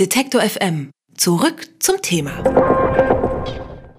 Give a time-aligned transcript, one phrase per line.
[0.00, 0.90] Detektor FM.
[1.16, 2.42] Zurück zum Thema.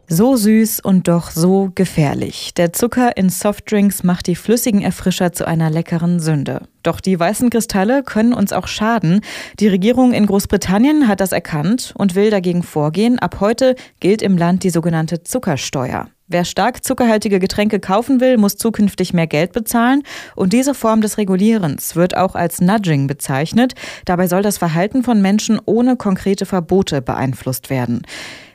[0.10, 2.54] So süß und doch so gefährlich.
[2.54, 6.68] Der Zucker in Softdrinks macht die flüssigen Erfrischer zu einer leckeren Sünde.
[6.84, 9.22] Doch die weißen Kristalle können uns auch schaden.
[9.62, 13.18] Die Regierung in Großbritannien hat das erkannt und will dagegen vorgehen.
[13.18, 16.10] Ab heute gilt im Land die sogenannte Zuckersteuer.
[16.28, 20.02] Wer stark zuckerhaltige Getränke kaufen will, muss zukünftig mehr Geld bezahlen
[20.36, 23.76] und diese Form des Regulierens wird auch als Nudging bezeichnet.
[24.06, 28.02] Dabei soll das Verhalten von Menschen ohne konkrete Verbote beeinflusst werden.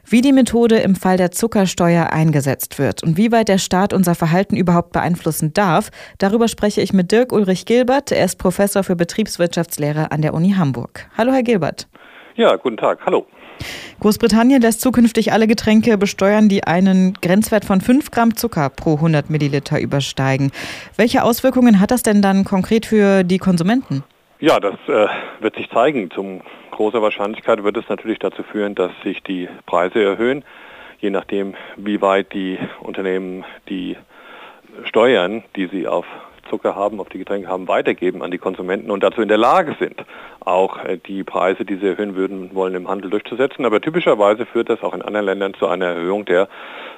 [0.04, 4.16] Wie die Methode im Fall der Zuckersteuer eingesetzt wird und wie weit der Staat unser
[4.16, 8.10] Verhalten überhaupt beeinflussen darf, darüber spreche ich mit Dirk Ulrich Gilbert.
[8.10, 11.08] Er ist Professor für Betriebswirtschaftslehre an der Uni Hamburg.
[11.16, 11.86] Hallo, Herr Gilbert.
[12.34, 12.98] Ja, guten Tag.
[13.06, 13.26] Hallo.
[14.00, 19.30] Großbritannien lässt zukünftig alle Getränke besteuern, die einen Grenzwert von 5 Gramm Zucker pro 100
[19.30, 20.52] Milliliter übersteigen.
[20.96, 24.04] Welche Auswirkungen hat das denn dann konkret für die Konsumenten?
[24.40, 25.06] Ja, das äh,
[25.40, 26.10] wird sich zeigen.
[26.10, 30.44] Zum großer Wahrscheinlichkeit wird es natürlich dazu führen, dass sich die Preise erhöhen,
[30.98, 33.96] je nachdem, wie weit die Unternehmen die
[34.84, 36.06] Steuern, die sie auf
[36.50, 39.76] Zucker haben, auf die Getränke haben, weitergeben an die Konsumenten und dazu in der Lage
[39.78, 40.04] sind,
[40.40, 43.64] auch äh, die Preise, die sie erhöhen würden, wollen im Handel durchzusetzen.
[43.64, 46.48] Aber typischerweise führt das auch in anderen Ländern zu einer Erhöhung der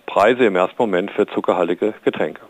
[0.06, 2.40] Preise im ersten Moment für zuckerhaltige Getränke.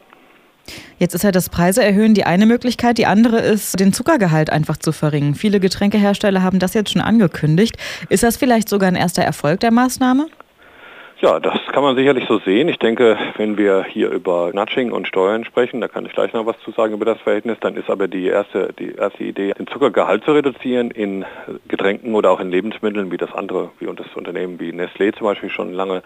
[0.98, 4.76] Jetzt ist ja das Preise erhöhen die eine Möglichkeit, die andere ist, den Zuckergehalt einfach
[4.76, 5.34] zu verringern.
[5.34, 7.76] Viele Getränkehersteller haben das jetzt schon angekündigt.
[8.08, 10.26] Ist das vielleicht sogar ein erster Erfolg der Maßnahme?
[11.24, 12.66] Ja, das kann man sicherlich so sehen.
[12.66, 16.46] Ich denke, wenn wir hier über Nudging und Steuern sprechen, da kann ich gleich noch
[16.46, 19.68] was zu sagen über das Verhältnis, dann ist aber die erste, die erste Idee, den
[19.68, 21.24] Zuckergehalt zu reduzieren in
[21.68, 25.48] Getränken oder auch in Lebensmitteln, wie das andere, wie das Unternehmen wie Nestlé zum Beispiel
[25.48, 26.02] schon lange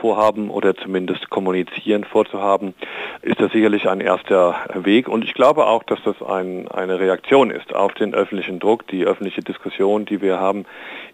[0.00, 2.72] vorhaben oder zumindest kommunizieren vorzuhaben,
[3.20, 5.08] ist das sicherlich ein erster Weg.
[5.08, 9.04] Und ich glaube auch, dass das ein, eine Reaktion ist auf den öffentlichen Druck, die
[9.04, 10.64] öffentliche Diskussion, die wir haben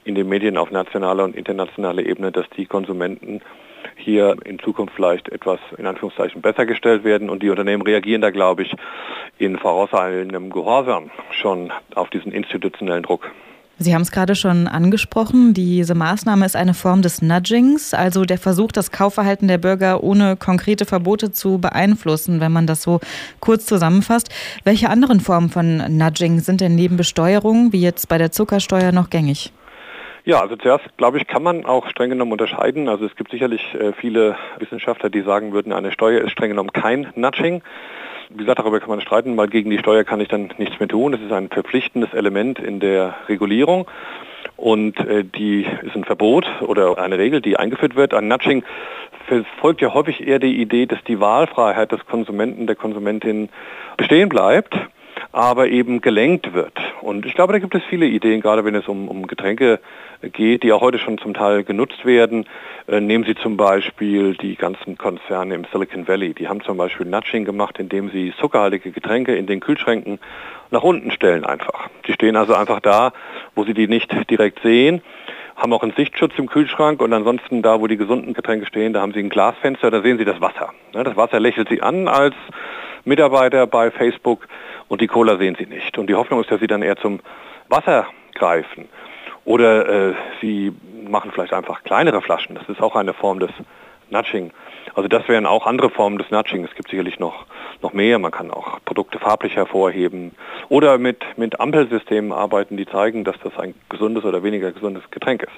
[0.05, 3.40] in den Medien auf nationaler und internationaler Ebene, dass die Konsumenten
[3.97, 8.31] hier in Zukunft vielleicht etwas in Anführungszeichen besser gestellt werden und die Unternehmen reagieren da,
[8.31, 8.75] glaube ich,
[9.39, 13.31] in vorauseilendem Gehorsam schon auf diesen institutionellen Druck.
[13.83, 18.37] Sie haben es gerade schon angesprochen, diese Maßnahme ist eine Form des Nudgings, also der
[18.37, 23.01] Versuch, das Kaufverhalten der Bürger ohne konkrete Verbote zu beeinflussen, wenn man das so
[23.41, 24.29] kurz zusammenfasst.
[24.65, 29.09] Welche anderen Formen von Nudging sind denn neben Besteuerung, wie jetzt bei der Zuckersteuer, noch
[29.09, 29.51] gängig?
[30.31, 32.89] Ja, also zuerst, glaube ich, kann man auch streng genommen unterscheiden.
[32.89, 36.73] Also es gibt sicherlich äh, viele Wissenschaftler, die sagen würden, eine Steuer ist streng genommen
[36.73, 37.63] kein Nudging.
[38.29, 40.89] Wie gesagt, darüber kann man streiten, weil gegen die Steuer kann ich dann nichts mehr
[40.89, 41.11] tun.
[41.11, 43.89] Das ist ein verpflichtendes Element in der Regulierung
[44.57, 48.15] und äh, die ist ein Verbot oder eine Regel, die eingeführt wird.
[48.15, 48.63] Ein Nudging
[49.27, 53.49] verfolgt ja häufig eher die Idee, dass die Wahlfreiheit des Konsumenten, der Konsumentin
[53.97, 54.77] bestehen bleibt
[55.33, 56.73] aber eben gelenkt wird.
[57.03, 59.81] Und ich glaube, da gibt es viele Ideen, gerade wenn es um, um Getränke
[60.33, 62.47] geht, die auch heute schon zum Teil genutzt werden.
[62.89, 66.35] Äh, nehmen Sie zum Beispiel die ganzen Konzerne im Silicon Valley.
[66.35, 70.19] Die haben zum Beispiel Nudging gemacht, indem sie zuckerhaltige Getränke in den Kühlschränken
[70.71, 71.89] nach unten stellen einfach.
[72.07, 73.13] Die stehen also einfach da,
[73.55, 75.03] wo Sie die nicht direkt sehen
[75.57, 79.03] haben auch einen Sichtschutz im Kühlschrank und ansonsten da, wo die gesunden Getränke stehen, da
[79.03, 80.73] haben Sie ein Glasfenster, da sehen Sie das Wasser.
[80.93, 82.35] Das Wasser lächelt Sie an als
[83.05, 84.47] Mitarbeiter bei Facebook
[84.89, 85.99] und die Cola sehen sie nicht.
[85.99, 87.21] Und die Hoffnung ist, dass sie dann eher zum
[87.69, 88.89] Wasser greifen.
[89.45, 90.73] Oder äh, sie
[91.09, 92.55] machen vielleicht einfach kleinere Flaschen.
[92.55, 93.51] Das ist auch eine Form des
[94.11, 94.53] Nudging.
[94.95, 96.65] Also das wären auch andere Formen des Nudging.
[96.65, 97.47] Es gibt sicherlich noch,
[97.83, 98.19] noch mehr.
[98.19, 100.33] Man kann auch Produkte farblich hervorheben
[100.69, 105.43] oder mit, mit Ampelsystemen arbeiten, die zeigen, dass das ein gesundes oder weniger gesundes Getränk
[105.43, 105.53] ist.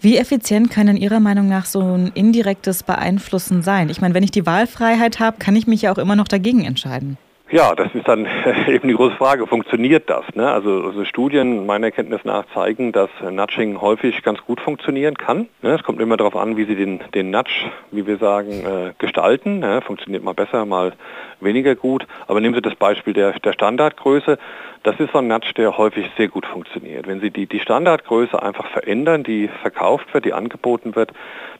[0.00, 3.90] Wie effizient kann in Ihrer Meinung nach so ein indirektes Beeinflussen sein?
[3.90, 6.64] Ich meine, wenn ich die Wahlfreiheit habe, kann ich mich ja auch immer noch dagegen
[6.64, 7.18] entscheiden.
[7.52, 8.28] Ja, das ist dann
[8.68, 10.24] eben die große Frage, funktioniert das?
[10.34, 10.48] Ne?
[10.48, 15.48] Also, also, Studien meiner Kenntnis nach zeigen, dass Nudging häufig ganz gut funktionieren kann.
[15.60, 15.74] Ne?
[15.74, 19.58] Es kommt immer darauf an, wie Sie den, den Nudge, wie wir sagen, äh, gestalten.
[19.58, 19.80] Ne?
[19.80, 20.92] Funktioniert mal besser, mal
[21.40, 22.06] weniger gut.
[22.28, 24.38] Aber nehmen Sie das Beispiel der, der Standardgröße.
[24.84, 27.08] Das ist so ein Nudge, der häufig sehr gut funktioniert.
[27.08, 31.12] Wenn Sie die, die Standardgröße einfach verändern, die verkauft wird, die angeboten wird,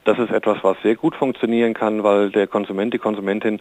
[0.05, 3.61] das ist etwas, was sehr gut funktionieren kann, weil der Konsument, die Konsumentin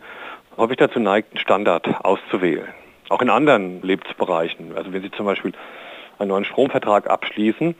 [0.60, 2.68] häufig dazu neigt, einen Standard auszuwählen.
[3.08, 4.76] Auch in anderen Lebensbereichen.
[4.76, 5.54] Also wenn Sie zum Beispiel
[6.20, 7.76] einen neuen Stromvertrag abschließen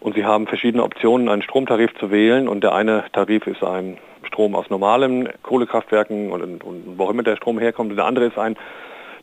[0.00, 3.98] und Sie haben verschiedene Optionen, einen Stromtarif zu wählen und der eine Tarif ist ein
[4.24, 8.38] Strom aus normalen Kohlekraftwerken und, und, wo immer der Strom herkommt und der andere ist
[8.38, 8.56] ein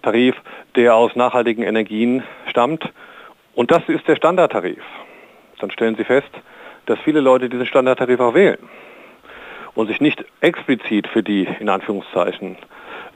[0.02, 0.36] Tarif,
[0.76, 2.90] der aus nachhaltigen Energien stammt
[3.54, 4.84] und das ist der Standardtarif.
[5.60, 6.30] Dann stellen Sie fest,
[6.86, 8.60] dass viele Leute diesen Standardtarif auch wählen
[9.76, 12.58] und sich nicht explizit für die, in Anführungszeichen,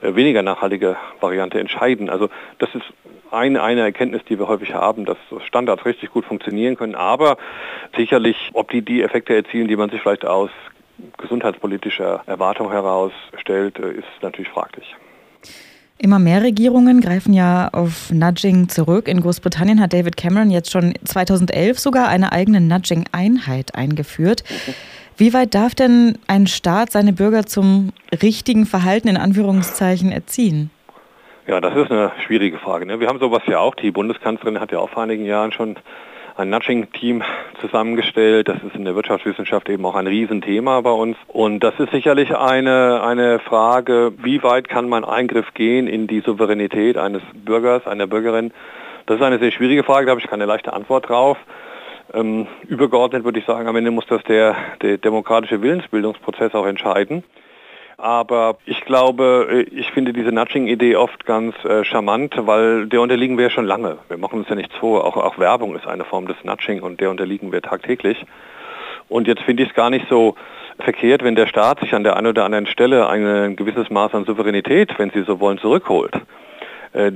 [0.02, 2.10] weniger nachhaltige Variante entscheiden.
[2.10, 2.28] Also
[2.58, 2.84] das ist
[3.30, 5.16] eine, eine Erkenntnis, die wir häufig haben, dass
[5.46, 6.94] Standards richtig gut funktionieren können.
[6.94, 7.38] Aber
[7.96, 10.50] sicherlich, ob die die Effekte erzielen, die man sich vielleicht aus
[11.18, 14.94] gesundheitspolitischer Erwartung herausstellt, äh, ist natürlich fraglich.
[15.98, 19.06] Immer mehr Regierungen greifen ja auf Nudging zurück.
[19.06, 24.42] In Großbritannien hat David Cameron jetzt schon 2011 sogar eine eigene Nudging-Einheit eingeführt.
[25.16, 27.92] Wie weit darf denn ein Staat seine Bürger zum
[28.22, 30.70] richtigen Verhalten in Anführungszeichen erziehen?
[31.46, 32.86] Ja, das ist eine schwierige Frage.
[32.86, 33.00] Ne?
[33.00, 33.74] Wir haben sowas ja auch.
[33.74, 35.76] Die Bundeskanzlerin hat ja auch vor einigen Jahren schon
[36.36, 37.22] ein Nudging-Team
[37.60, 38.48] zusammengestellt.
[38.48, 41.16] Das ist in der Wirtschaftswissenschaft eben auch ein Riesenthema bei uns.
[41.28, 46.20] Und das ist sicherlich eine, eine Frage, wie weit kann man Eingriff gehen in die
[46.20, 48.52] Souveränität eines Bürgers, einer Bürgerin.
[49.06, 51.36] Das ist eine sehr schwierige Frage, da habe ich keine leichte Antwort drauf.
[52.14, 57.24] Ähm, übergeordnet würde ich sagen, am Ende muss das der, der demokratische Willensbildungsprozess auch entscheiden.
[57.96, 63.38] Aber ich glaube, äh, ich finde diese Nudging-Idee oft ganz äh, charmant, weil der unterliegen
[63.38, 63.98] wir ja schon lange.
[64.08, 65.04] Wir machen uns ja nichts vor.
[65.04, 68.24] Auch, auch Werbung ist eine Form des Nudging und der unterliegen wir tagtäglich.
[69.08, 70.34] Und jetzt finde ich es gar nicht so
[70.78, 74.24] verkehrt, wenn der Staat sich an der einen oder anderen Stelle ein gewisses Maß an
[74.24, 76.14] Souveränität, wenn Sie so wollen, zurückholt,
[76.92, 77.12] äh,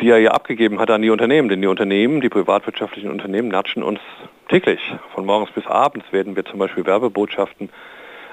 [0.00, 1.48] die er ja abgegeben hat an die Unternehmen.
[1.48, 4.00] Denn die Unternehmen, die privatwirtschaftlichen Unternehmen, natschen uns
[4.48, 4.80] täglich.
[5.14, 7.70] Von morgens bis abends werden wir zum Beispiel Werbebotschaften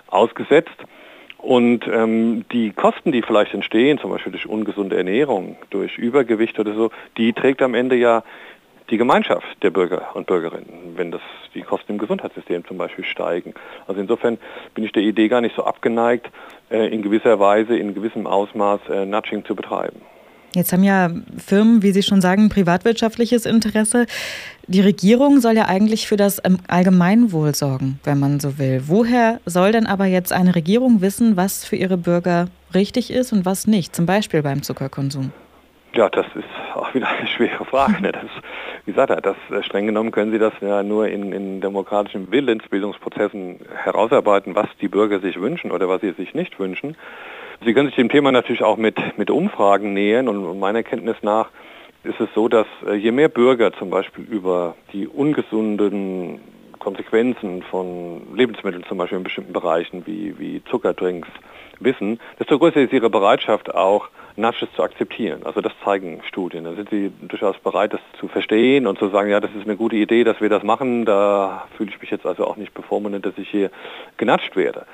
[0.08, 0.78] ausgesetzt.
[1.38, 6.74] Und ähm, die Kosten, die vielleicht entstehen, zum Beispiel durch ungesunde Ernährung, durch Übergewicht oder
[6.74, 8.24] so, die trägt am Ende ja
[8.90, 11.22] die Gemeinschaft der Bürger und Bürgerinnen, wenn das
[11.54, 13.54] die Kosten im Gesundheitssystem zum Beispiel steigen.
[13.88, 14.38] Also insofern
[14.74, 16.30] bin ich der Idee gar nicht so abgeneigt,
[16.70, 20.02] äh, in gewisser Weise, in gewissem Ausmaß äh, Nudging zu betreiben.
[20.54, 24.06] Jetzt haben ja Firmen, wie Sie schon sagen, privatwirtschaftliches Interesse.
[24.68, 28.84] Die Regierung soll ja eigentlich für das Allgemeinwohl sorgen, wenn man so will.
[28.88, 33.46] Woher soll denn aber jetzt eine Regierung wissen, was für ihre Bürger richtig ist und
[33.46, 35.32] was nicht, zum Beispiel beim Zuckerkonsum?
[35.96, 36.44] Ja, das ist
[36.74, 38.02] auch wieder eine schwere Frage.
[38.02, 38.12] Ne?
[38.12, 38.24] Das,
[38.86, 43.60] wie gesagt, das, äh, streng genommen können Sie das ja nur in, in demokratischen Willensbildungsprozessen
[43.84, 46.98] herausarbeiten, was die Bürger sich wünschen oder was sie sich nicht wünschen.
[47.66, 51.50] Sie können sich dem Thema natürlich auch mit, mit Umfragen nähern und meiner Kenntnis nach
[52.04, 56.40] ist es so, dass äh, je mehr Bürger zum Beispiel über die ungesunden
[56.78, 61.28] Konsequenzen von Lebensmitteln, zum Beispiel in bestimmten Bereichen wie, wie Zuckerdrinks,
[61.80, 65.42] wissen, desto größer ist ihre Bereitschaft auch, Nudges zu akzeptieren.
[65.46, 66.66] Also das zeigen Studien.
[66.66, 69.78] Da sind sie durchaus bereit, das zu verstehen und zu sagen, ja, das ist eine
[69.78, 71.06] gute Idee, dass wir das machen.
[71.06, 73.72] Da fühle ich mich jetzt also auch nicht bevormundet, dass ich hier
[74.18, 74.86] genatscht werde.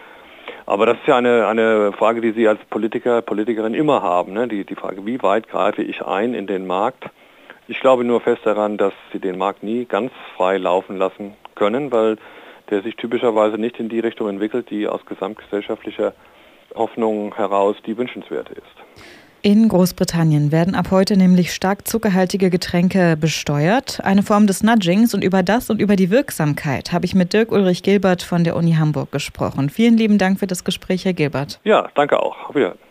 [0.66, 4.34] Aber das ist ja eine, eine Frage, die Sie als Politiker, Politikerin immer haben.
[4.34, 4.48] Ne?
[4.48, 7.06] Die, die Frage, wie weit greife ich ein in den Markt?
[7.68, 11.92] Ich glaube nur fest daran, dass Sie den Markt nie ganz frei laufen lassen können,
[11.92, 12.18] weil
[12.70, 16.14] der sich typischerweise nicht in die Richtung entwickelt, die aus gesamtgesellschaftlicher
[16.74, 19.12] Hoffnung heraus die wünschenswerte ist.
[19.44, 25.16] In Großbritannien werden ab heute nämlich stark zuckerhaltige Getränke besteuert, eine Form des Nudgings.
[25.16, 28.56] Und über das und über die Wirksamkeit habe ich mit Dirk Ulrich Gilbert von der
[28.56, 29.72] Uni Hamburg gesprochen.
[29.72, 31.60] Vielen lieben Dank für das Gespräch, Herr Gilbert.
[31.64, 32.50] Ja, danke auch.
[32.50, 32.91] Auf Wiedersehen.